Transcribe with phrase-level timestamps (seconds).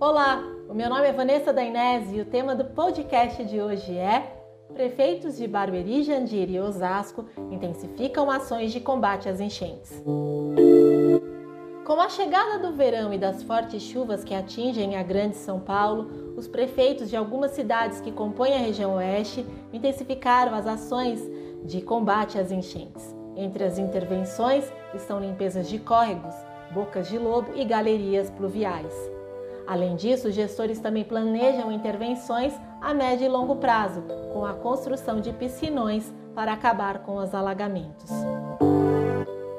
[0.00, 4.34] Olá, o meu nome é Vanessa Dainese e o tema do podcast de hoje é
[4.72, 10.02] Prefeitos de Barueri, Jandira e Osasco intensificam ações de combate às enchentes.
[11.84, 16.34] Com a chegada do verão e das fortes chuvas que atingem a Grande São Paulo,
[16.34, 21.20] os prefeitos de algumas cidades que compõem a região oeste intensificaram as ações
[21.62, 23.14] de combate às enchentes.
[23.36, 24.64] Entre as intervenções
[24.94, 26.34] estão limpezas de córregos,
[26.72, 29.19] bocas de lobo e galerias pluviais.
[29.66, 34.02] Além disso, gestores também planejam intervenções a médio e longo prazo,
[34.32, 38.10] com a construção de piscinões para acabar com os alagamentos.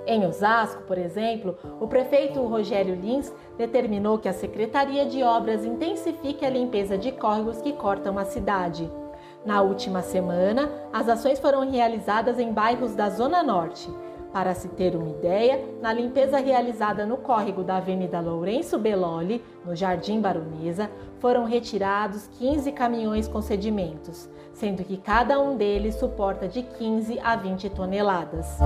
[0.05, 6.45] Em Osasco, por exemplo, o prefeito Rogério Lins determinou que a Secretaria de Obras intensifique
[6.45, 8.91] a limpeza de córregos que cortam a cidade.
[9.45, 13.89] Na última semana, as ações foram realizadas em bairros da Zona Norte.
[14.33, 19.75] Para se ter uma ideia, na limpeza realizada no córrego da Avenida Lourenço Beloli, no
[19.75, 26.63] Jardim Baronesa, foram retirados 15 caminhões com sedimentos, sendo que cada um deles suporta de
[26.63, 28.57] 15 a 20 toneladas.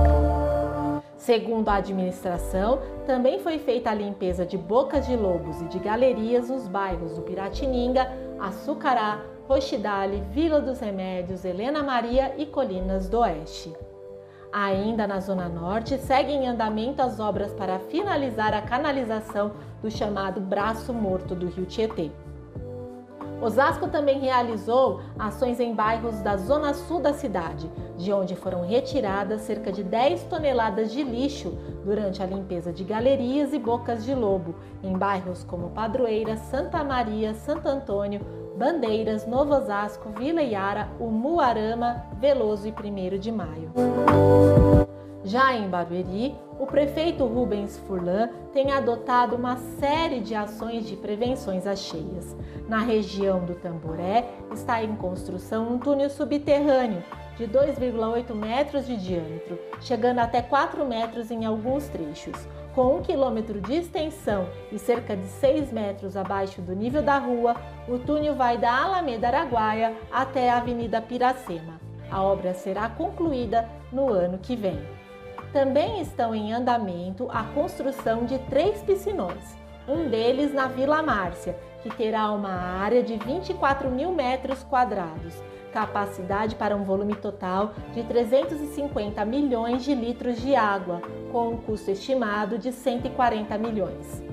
[1.16, 6.48] Segundo a administração, também foi feita a limpeza de bocas de lobos e de galerias
[6.48, 8.08] nos bairros do Piratininga,
[8.38, 13.74] Açucará, Roxidale, Vila dos Remédios, Helena Maria e Colinas do Oeste.
[14.58, 20.40] Ainda na Zona Norte, seguem em andamento as obras para finalizar a canalização do chamado
[20.40, 22.10] Braço Morto do Rio Tietê.
[23.40, 29.42] Osasco também realizou ações em bairros da zona sul da cidade, de onde foram retiradas
[29.42, 34.54] cerca de 10 toneladas de lixo durante a limpeza de galerias e bocas de lobo,
[34.82, 38.20] em bairros como Padroeira, Santa Maria, Santo Antônio,
[38.56, 43.70] Bandeiras, Novo Osasco, Vila Iara, Umuarama, Veloso e 1 de Maio.
[45.22, 51.66] Já em Barueri, o prefeito Rubens Furlan tem adotado uma série de ações de prevenções
[51.66, 52.36] às cheias.
[52.68, 57.02] Na região do Tamboré, está em construção um túnel subterrâneo
[57.36, 62.48] de 2,8 metros de diâmetro, chegando até 4 metros em alguns trechos.
[62.74, 67.56] Com um quilômetro de extensão e cerca de 6 metros abaixo do nível da rua,
[67.88, 71.80] o túnel vai da Alameda Araguaia até a Avenida Piracema.
[72.10, 74.78] A obra será concluída no ano que vem.
[75.52, 79.56] Também estão em andamento a construção de três piscinões,
[79.88, 85.34] um deles na Vila Márcia, que terá uma área de 24 mil metros quadrados
[85.76, 91.90] capacidade para um volume total de 350 milhões de litros de água, com um custo
[91.90, 94.24] estimado de 140 milhões.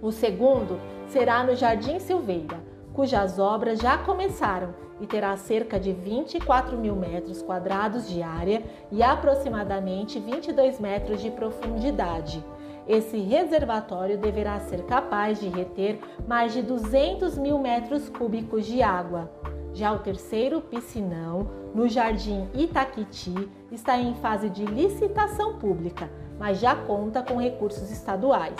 [0.00, 2.60] O segundo será no Jardim Silveira,
[3.00, 8.62] cujas obras já começaram e terá cerca de 24 mil metros quadrados de área
[8.92, 12.44] e aproximadamente 22 metros de profundidade.
[12.86, 19.30] Esse reservatório deverá ser capaz de reter mais de 200 mil metros cúbicos de água.
[19.72, 26.76] Já o terceiro piscinão, no Jardim Itaquiti, está em fase de licitação pública, mas já
[26.76, 28.58] conta com recursos estaduais.